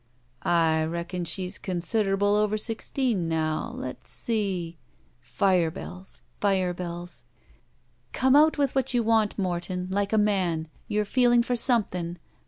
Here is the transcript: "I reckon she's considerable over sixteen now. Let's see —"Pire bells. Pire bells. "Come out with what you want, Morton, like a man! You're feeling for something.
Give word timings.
"I 0.41 0.83
reckon 0.85 1.25
she's 1.25 1.59
considerable 1.59 2.33
over 2.35 2.57
sixteen 2.57 3.29
now. 3.29 3.71
Let's 3.75 4.09
see 4.09 4.79
—"Pire 5.37 5.69
bells. 5.69 6.21
Pire 6.39 6.73
bells. 6.73 7.23
"Come 8.11 8.35
out 8.35 8.57
with 8.57 8.73
what 8.73 8.95
you 8.95 9.03
want, 9.03 9.37
Morton, 9.37 9.87
like 9.91 10.11
a 10.11 10.17
man! 10.17 10.69
You're 10.87 11.05
feeling 11.05 11.43
for 11.43 11.55
something. 11.55 12.17